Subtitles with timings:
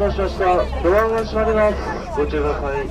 [0.00, 0.44] たしました
[0.82, 1.76] ドアが閉まります
[2.16, 2.88] ご注意ください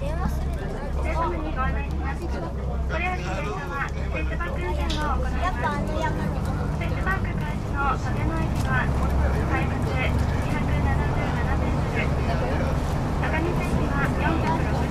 [0.00, 0.67] 電話する
[1.28, 2.24] ホーにご案内します。
[2.24, 2.30] こ
[2.96, 3.22] れより
[3.68, 4.88] はスペスバック運転。
[6.88, 8.88] スバック開始の袖の駅は、
[9.52, 9.76] 開幕
[10.48, 11.68] 277ペ、
[13.92, 14.87] は460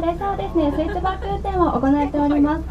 [0.00, 2.64] のレーをですね、スイッチバック運転を行っております。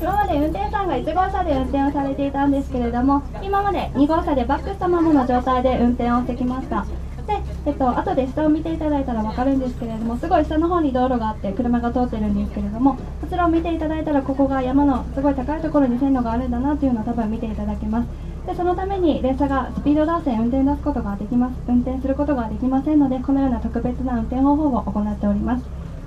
[0.00, 6.86] 今まで運転手さんが1号車で運転をされていたんですけれども、今まで2号車でバックしたままの状態で運転をしてきました。
[7.26, 18.29] で、えっと後で下を見ていただいたら分かるんですけれども、すごい下の方に道路があって、車が通ってるんですけれども、こちらを見ていただいたら、ここが山のすごい高いところに線路があるんだなというのを多分見ていただけます。
[18.46, 25.64] でそのために列車がスピード脱線運転出すことができます運転することができませんのでこのような特別な運転方法を行っております。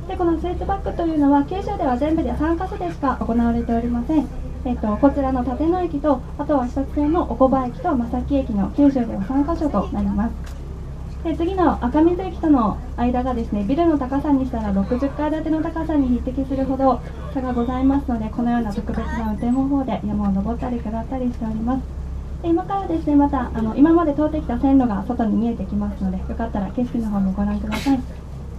[0.07, 4.27] でこのスイッチバックというのは九州では全部で3カ所でしか行われておりません。
[4.65, 10.33] えっと、こちらの立野駅とあとは視察線の奥羽駅と正木駅の九州では3カ所となります。
[11.23, 16.99] で次の赤水駅との間がですねビルの高さにしたら60階建ての高さに匹敵するほど
[17.33, 22.02] 差がございますのでこのような特別な運転方法で山を登ったり下ったりしております。
[22.43, 27.99] で今からですねまたあの今まで通ってきた線路が外に見えてきますのでよかったら景色の方もご覧ください。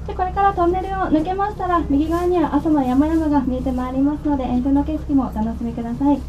[0.06, 6.20] でこれからトンネルを抜けましたら右側には阿蘇の山々が見えてまいりますので沿線の景色もお楽しみください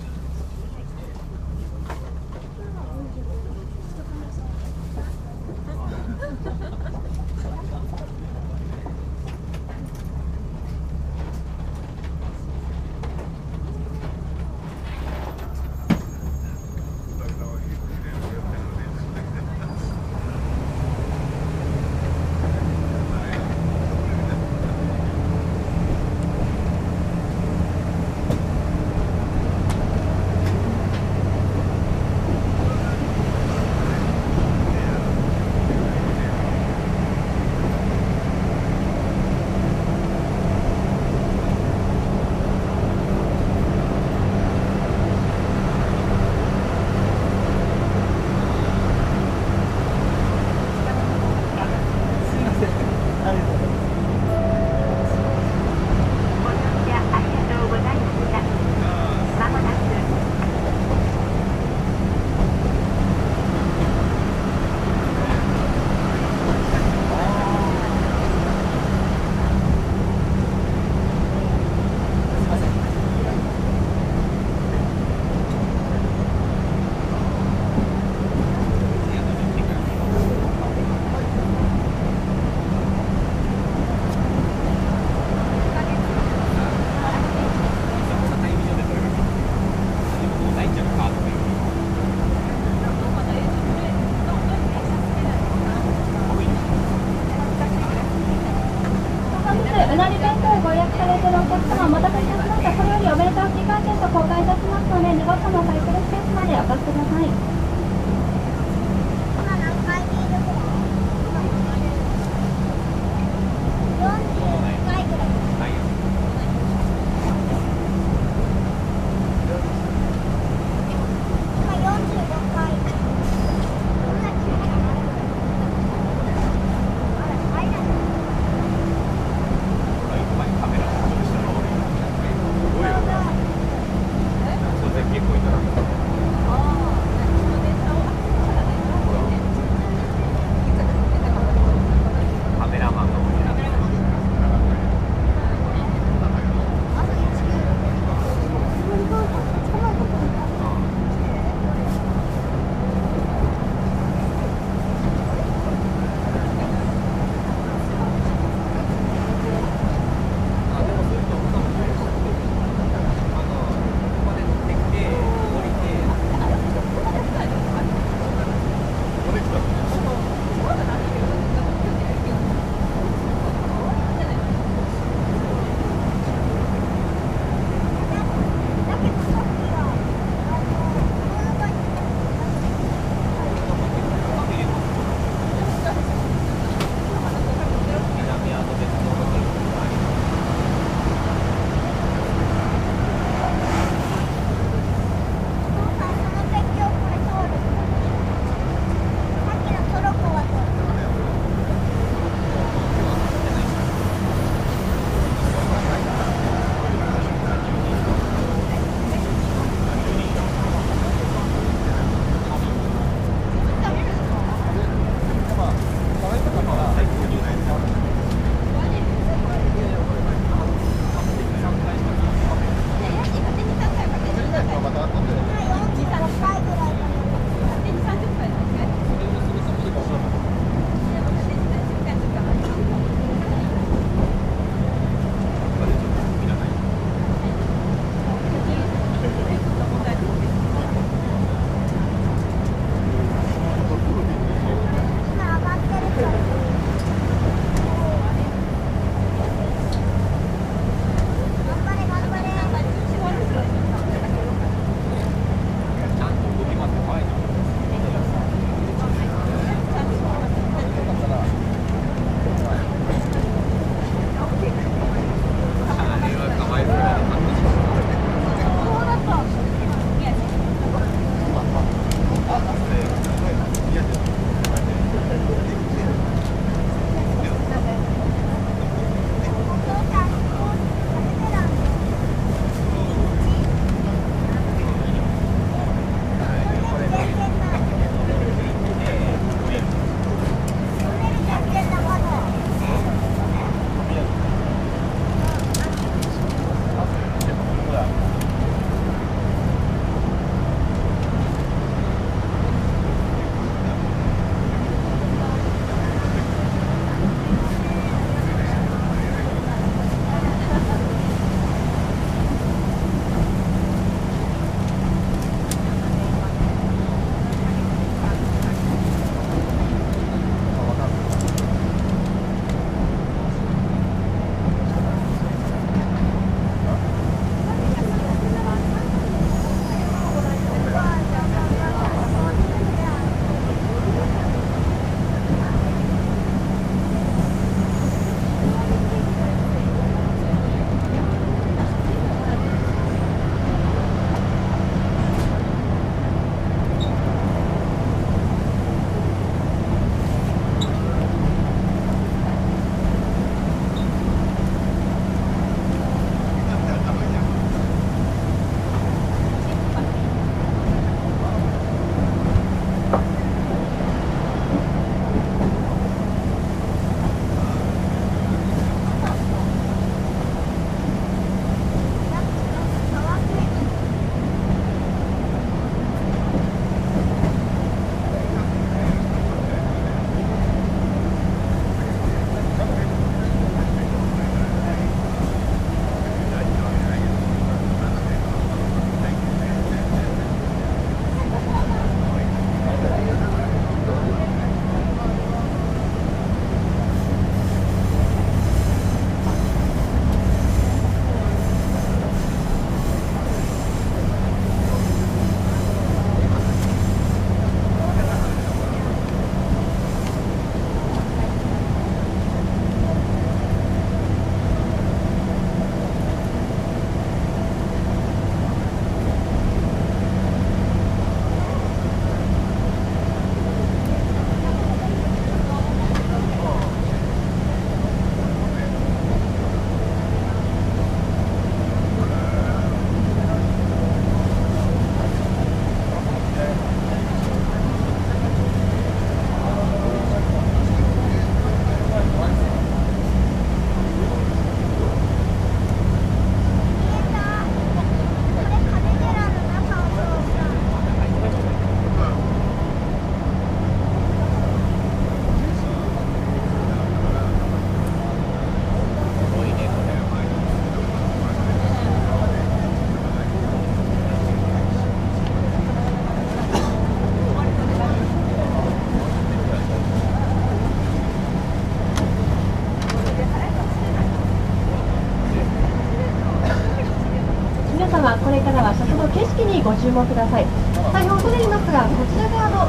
[479.75, 480.65] にご注目ください。
[481.11, 482.87] 大変恐れ入りますがこちら側の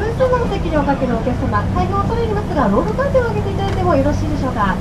[0.00, 4.72] 偶数の席におかけのお客様大変恐れ入りますがロードカーテンを上げていただいてもよろしいでしょうか。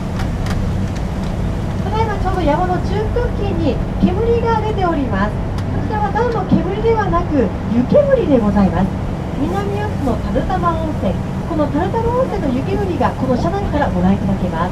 [1.83, 5.35] ただいまちょうど山の中腹付近に煙が出ております。
[5.35, 7.35] こちらはただの煙ではなく
[7.75, 8.87] 湯煙でございます。
[9.35, 11.11] 南アスのタルタマ温泉。
[11.51, 14.71] このタルタマ温泉の湯煙がこの車内からご覧いただけま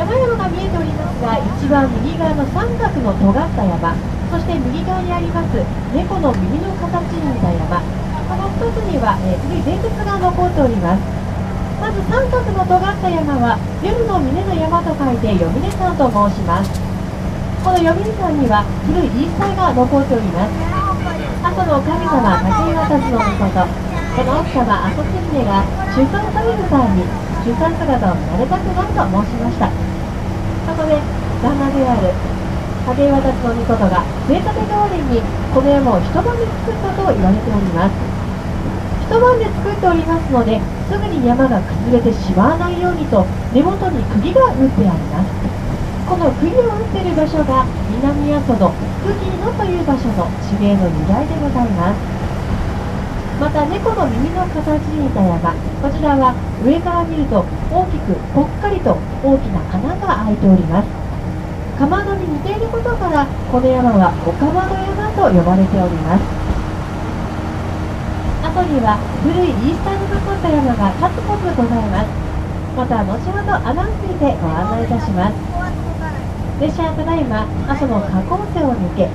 [0.00, 3.92] 山々が見えておりますが一番右側の三角の尖った山
[4.32, 5.60] そして右側にあります
[5.92, 7.84] 猫の耳の形に似た山。
[8.30, 11.02] この2つには、え、古い伝説が残っております。
[11.82, 16.70] まず三角の尖った山は夜の峰の山と書いて夜峰山と申します。
[17.60, 20.54] この夜峰山には古い言い伝えが残っております。
[21.44, 23.90] 阿蘇の神様竹岩達の御事。
[24.16, 25.60] この奥様阿蘇関根が
[25.92, 27.04] 出産される際に
[27.44, 29.89] 出産姿を見られたくないと申しました。
[30.70, 31.02] そこで
[31.42, 32.14] 旦那である
[32.86, 35.20] 影岩立の御事が杖立代わりに
[35.52, 37.94] この山を一晩で作ったと言われております。
[39.02, 45.30] 一晩で作っておりますのですぐに山が崩れてしまわないようにと根元に釘が打ってあります。
[46.06, 48.70] この釘を打っている場所が南阿蘇の
[49.02, 52.19] 釘野という場所の地名の由来でございます。
[53.40, 57.40] また猫の耳の形に似た山こちらは上から見ると
[57.72, 58.92] 大きくぽっかりと
[59.24, 60.92] 大きな穴が開いております。
[61.80, 66.28] かまどに似ていることからこの山はおかまど山と呼ばれております。
[68.44, 72.12] 後には古いイースターの残った山が数々ございます。
[72.76, 75.40] また後ほどアナウンスにてご案内いたします。
[76.60, 79.08] 列車はただいま阿蘇の河口線を抜け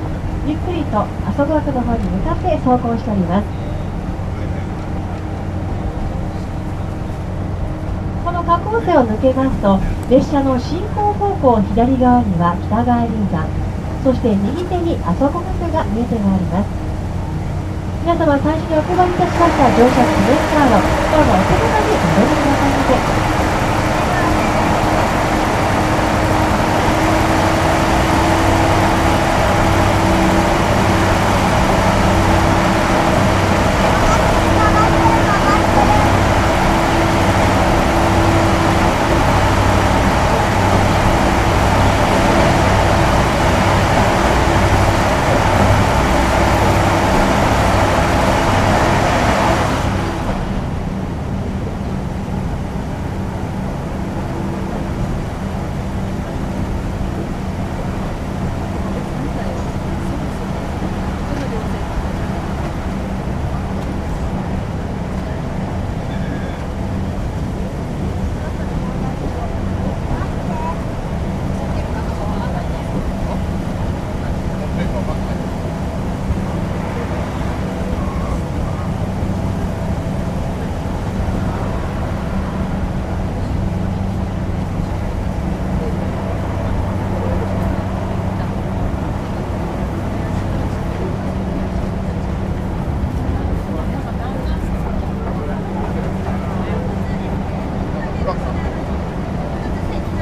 [0.50, 3.65] ゆっくりと阿蘇岳の方に向かって走行しております。
[8.58, 13.48] 河口線を抜けますと列車の進行方向左側には北川林山
[14.04, 16.86] そして右手に阿蘇小岳が見えてまいります。
[18.06, 22.72] 皆様最初にお配りいたしました乗車記念カードどうぞお手元にお戻りください。
[22.72, 23.45] ませ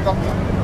[0.04, 0.63] 刚讲。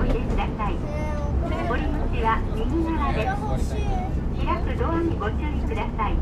[0.00, 0.76] おいでください。
[1.68, 3.28] 降り口は右側で
[3.66, 3.76] す。
[4.42, 6.14] 開くドアにご注意ください。